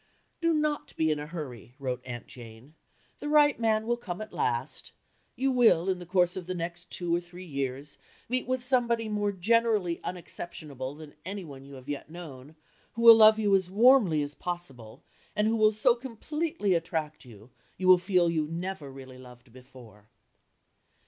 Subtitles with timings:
[0.41, 2.73] "Do not be in a hurry," wrote Aunt Jane,
[3.19, 4.93] "the right man will come at last;
[5.35, 9.07] you will in the course of the next two or three years meet with somebody
[9.07, 12.55] more generally unexceptionable than anyone you have yet known,
[12.93, 15.03] who will love you as warmly as possible,
[15.35, 19.53] and who will so completely attract you that you will feel you never really loved
[19.53, 20.09] before."